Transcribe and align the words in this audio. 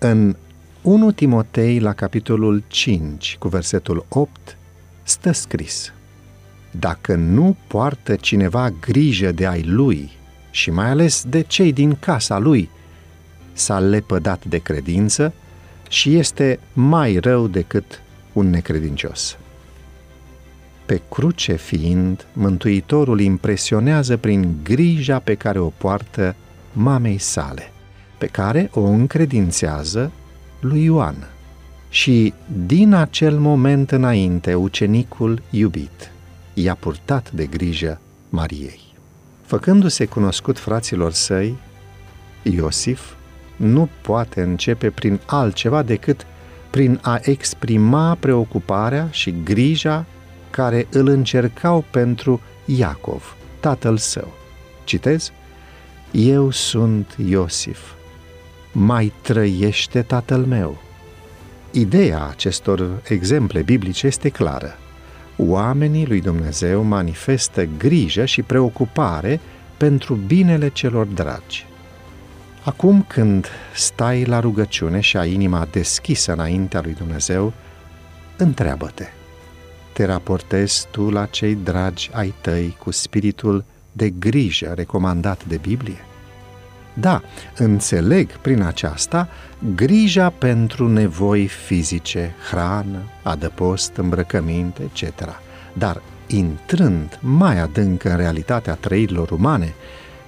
În 0.00 0.36
1 0.82 1.12
Timotei, 1.12 1.78
la 1.78 1.92
capitolul 1.92 2.62
5, 2.66 3.36
cu 3.38 3.48
versetul 3.48 4.06
8, 4.08 4.56
stă 5.02 5.32
scris 5.32 5.92
Dacă 6.70 7.14
nu 7.14 7.56
poartă 7.66 8.16
cineva 8.16 8.70
grijă 8.80 9.32
de 9.32 9.46
ai 9.46 9.62
lui 9.62 10.10
și 10.50 10.70
mai 10.70 10.88
ales 10.90 11.24
de 11.28 11.40
cei 11.40 11.72
din 11.72 11.94
casa 11.94 12.38
lui, 12.38 12.70
s-a 13.52 13.78
lepădat 13.78 14.44
de 14.44 14.58
credință 14.58 15.32
și 15.88 16.16
este 16.16 16.60
mai 16.72 17.16
rău 17.16 17.46
decât 17.46 18.02
un 18.32 18.50
necredincios. 18.50 19.38
Pe 20.86 21.02
cruce 21.10 21.56
fiind, 21.56 22.26
Mântuitorul 22.32 23.20
impresionează 23.20 24.16
prin 24.16 24.56
grija 24.62 25.18
pe 25.18 25.34
care 25.34 25.58
o 25.58 25.68
poartă 25.68 26.34
mamei 26.72 27.18
sale, 27.18 27.72
pe 28.18 28.26
care 28.26 28.70
o 28.72 28.80
încredințează 28.80 30.12
lui 30.60 30.84
Ioan. 30.84 31.28
Și 31.88 32.34
din 32.66 32.92
acel 32.92 33.38
moment 33.38 33.90
înainte, 33.90 34.54
ucenicul 34.54 35.42
iubit 35.50 36.12
i-a 36.54 36.74
purtat 36.74 37.30
de 37.30 37.46
grijă 37.46 38.00
Mariei. 38.28 38.80
Făcându-se 39.44 40.04
cunoscut 40.04 40.58
fraților 40.58 41.12
săi, 41.12 41.56
Iosif 42.42 43.00
nu 43.56 43.88
poate 44.00 44.42
începe 44.42 44.90
prin 44.90 45.20
altceva 45.26 45.82
decât 45.82 46.26
prin 46.70 46.98
a 47.02 47.18
exprima 47.22 48.14
preocuparea 48.14 49.08
și 49.10 49.34
grija 49.44 50.04
care 50.50 50.86
îl 50.90 51.08
încercau 51.08 51.84
pentru 51.90 52.40
Iacov, 52.64 53.36
tatăl 53.60 53.96
său. 53.96 54.32
Citez? 54.84 55.32
Eu 56.10 56.50
sunt 56.50 57.16
Iosif. 57.26 57.78
Mai 58.80 59.12
trăiește 59.20 60.02
tatăl 60.02 60.44
meu. 60.44 60.78
Ideea 61.70 62.26
acestor 62.26 63.02
exemple 63.08 63.62
biblice 63.62 64.06
este 64.06 64.28
clară. 64.28 64.78
Oamenii 65.36 66.06
lui 66.06 66.20
Dumnezeu 66.20 66.82
manifestă 66.82 67.64
grijă 67.78 68.24
și 68.24 68.42
preocupare 68.42 69.40
pentru 69.76 70.14
binele 70.14 70.68
celor 70.68 71.06
dragi. 71.06 71.66
Acum 72.64 73.02
când 73.02 73.46
stai 73.74 74.24
la 74.24 74.40
rugăciune 74.40 75.00
și 75.00 75.16
ai 75.16 75.32
inima 75.32 75.68
deschisă 75.70 76.32
înaintea 76.32 76.80
lui 76.80 76.94
Dumnezeu, 76.94 77.52
întreabă-te, 78.36 79.06
te 79.92 80.04
raportezi 80.04 80.86
tu 80.90 81.10
la 81.10 81.26
cei 81.26 81.54
dragi 81.54 82.10
ai 82.12 82.34
tăi 82.40 82.76
cu 82.78 82.90
spiritul 82.90 83.64
de 83.92 84.10
grijă 84.10 84.72
recomandat 84.76 85.44
de 85.44 85.56
Biblie? 85.56 86.07
Da, 86.94 87.22
înțeleg 87.56 88.30
prin 88.30 88.62
aceasta 88.62 89.28
grija 89.74 90.30
pentru 90.30 90.88
nevoi 90.88 91.46
fizice, 91.46 92.34
hrană, 92.50 93.02
adăpost, 93.22 93.96
îmbrăcăminte, 93.96 94.82
etc. 94.82 95.40
Dar 95.72 96.02
intrând 96.26 97.18
mai 97.22 97.58
adânc 97.58 98.04
în 98.04 98.16
realitatea 98.16 98.74
trăirilor 98.74 99.30
umane, 99.30 99.74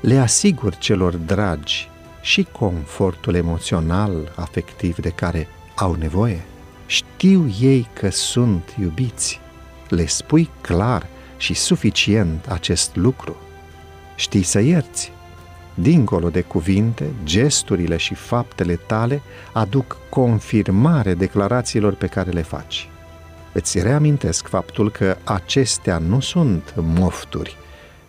le 0.00 0.18
asigur 0.18 0.74
celor 0.74 1.16
dragi 1.16 1.90
și 2.20 2.46
confortul 2.52 3.34
emoțional, 3.34 4.32
afectiv 4.36 4.96
de 4.96 5.10
care 5.10 5.48
au 5.74 5.94
nevoie. 5.94 6.44
Știu 6.86 7.50
ei 7.60 7.88
că 7.92 8.10
sunt 8.10 8.74
iubiți. 8.80 9.40
Le 9.88 10.06
spui 10.06 10.50
clar 10.60 11.06
și 11.36 11.54
suficient 11.54 12.46
acest 12.46 12.96
lucru. 12.96 13.36
Știi 14.14 14.42
să 14.42 14.60
ierți. 14.60 15.12
Dincolo 15.74 16.30
de 16.30 16.40
cuvinte, 16.40 17.10
gesturile 17.24 17.96
și 17.96 18.14
faptele 18.14 18.74
tale 18.74 19.22
aduc 19.52 19.96
confirmare 20.08 21.14
declarațiilor 21.14 21.94
pe 21.94 22.06
care 22.06 22.30
le 22.30 22.42
faci. 22.42 22.88
Îți 23.52 23.82
reamintesc 23.82 24.46
faptul 24.46 24.90
că 24.90 25.16
acestea 25.24 25.98
nu 25.98 26.20
sunt 26.20 26.74
mofturi, 26.76 27.56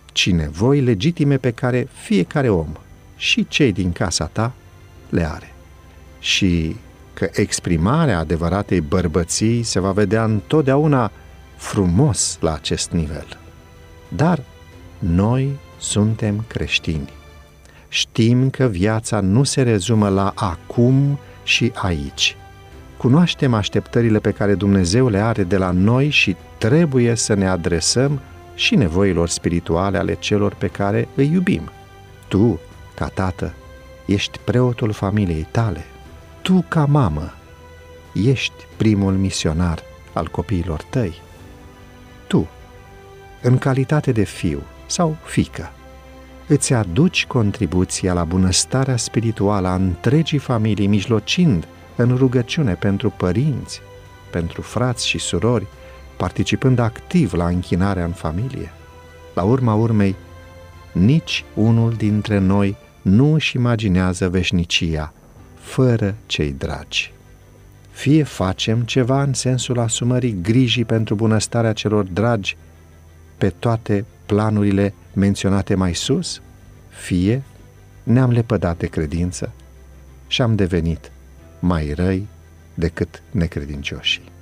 ci 0.06 0.32
nevoi 0.32 0.82
legitime 0.82 1.38
pe 1.38 1.52
care 1.52 1.88
fiecare 1.92 2.50
om 2.50 2.68
și 3.16 3.48
cei 3.48 3.72
din 3.72 3.92
casa 3.92 4.26
ta 4.26 4.54
le 5.10 5.30
are. 5.30 5.54
Și 6.20 6.76
că 7.14 7.30
exprimarea 7.32 8.18
adevăratei 8.18 8.82
bărbății 8.82 9.64
se 9.64 9.80
va 9.80 9.92
vedea 9.92 10.24
întotdeauna 10.24 11.12
frumos 11.56 12.38
la 12.42 12.54
acest 12.54 12.92
nivel. 12.92 13.38
Dar 14.08 14.44
noi 15.00 15.60
suntem 15.78 16.44
creștini. 16.48 17.10
Știm 17.94 18.50
că 18.50 18.66
viața 18.66 19.20
nu 19.20 19.44
se 19.44 19.62
rezumă 19.62 20.10
la 20.10 20.32
acum 20.36 21.20
și 21.44 21.72
aici. 21.76 22.36
Cunoaștem 22.98 23.54
așteptările 23.54 24.20
pe 24.20 24.32
care 24.32 24.56
Dumnezeu 24.56 25.08
le 25.10 25.18
are 25.18 25.44
de 25.44 25.58
la 25.58 25.72
noi 25.72 26.10
și 26.10 26.36
trebuie 26.58 27.16
să 27.16 27.34
ne 27.34 27.48
adresăm 27.48 28.20
și 28.56 28.76
nevoilor 28.76 29.30
spirituale 29.30 29.98
ale 29.98 30.14
celor 30.14 30.54
pe 30.54 30.68
care 30.68 31.08
îi 31.16 31.32
iubim. 31.32 31.72
Tu 32.28 32.60
ca 32.96 33.08
tată, 33.08 33.54
ești 34.06 34.40
preotul 34.40 34.92
familiei 34.92 35.48
tale. 35.52 35.86
Tu, 36.42 36.66
ca 36.68 36.86
mamă, 36.86 37.34
ești 38.14 38.68
primul 38.78 39.14
misionar 39.14 39.80
al 40.14 40.28
copiilor 40.28 40.82
tăi. 40.82 41.22
Tu, 42.28 42.48
în 43.42 43.58
calitate 43.58 44.12
de 44.12 44.24
fiu 44.24 44.62
sau 44.86 45.18
fică, 45.24 45.72
îți 46.54 46.74
aduci 46.74 47.26
contribuția 47.26 48.14
la 48.14 48.24
bunăstarea 48.24 48.98
spirituală 48.98 49.68
a 49.68 49.76
întregii 49.76 50.38
familii, 50.38 50.88
mijlocind 50.88 51.68
în 51.96 52.16
rugăciune 52.16 52.74
pentru 52.74 53.10
părinți, 53.10 53.82
pentru 54.32 54.62
frați 54.62 55.08
și 55.08 55.18
surori, 55.18 55.66
participând 56.18 56.80
activ 56.80 57.34
la 57.34 57.48
închinarea 57.48 58.04
în 58.04 58.12
familie. 58.12 58.72
La 59.34 59.44
urma 59.44 59.74
urmei, 59.74 60.16
nici 60.92 61.46
unul 61.54 61.94
dintre 61.94 62.38
noi 62.38 62.76
nu 63.02 63.34
își 63.34 63.56
imaginează 63.56 64.30
veșnicia 64.30 65.14
fără 65.60 66.16
cei 66.26 66.52
dragi. 66.52 67.14
Fie 67.92 68.24
facem 68.24 68.82
ceva 68.82 69.24
în 69.24 69.34
sensul 69.34 69.80
asumării 69.80 70.38
grijii 70.42 70.86
pentru 70.86 71.16
bunăstarea 71.16 71.74
celor 71.74 72.04
dragi 72.04 72.58
pe 73.38 73.50
toate 73.50 74.06
planurile 74.26 74.94
menționate 75.14 75.76
mai 75.76 75.94
sus, 75.94 76.42
fie 76.90 77.44
ne-am 78.04 78.32
lepădat 78.32 78.78
de 78.78 78.88
credință 78.88 79.52
și 80.28 80.42
am 80.42 80.56
devenit 80.56 81.12
mai 81.60 81.94
răi 81.94 82.28
decât 82.74 83.24
necredincioșii. 83.32 84.33